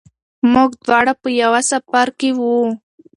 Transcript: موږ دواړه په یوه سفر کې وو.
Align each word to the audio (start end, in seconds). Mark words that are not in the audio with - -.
موږ 0.53 0.69
دواړه 0.85 1.13
په 1.21 1.29
یوه 1.41 1.61
سفر 1.71 2.07
کې 2.19 2.29
وو. 2.37 2.57